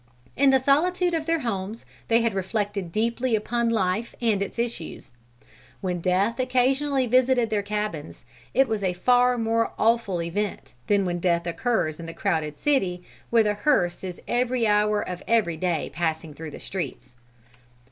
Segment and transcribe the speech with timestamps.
[0.35, 5.13] In the solitude of their homes, they had reflected deeply upon life and its issues.
[5.79, 8.25] When death occasionally visited their cabins,
[8.55, 13.03] it was a far more awful event than when death occurs in the crowded city,
[13.29, 17.13] where the hearse is every hour of every day passing through the streets.